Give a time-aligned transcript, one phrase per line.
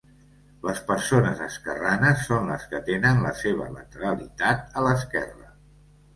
[0.67, 5.55] Les persones esquerranes són les que tenen la seva lateralitat a l'esquerra.